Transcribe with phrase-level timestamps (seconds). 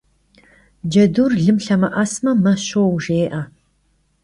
[0.91, 3.41] Cedur lım lhemı'esme «me şou» jjê'e.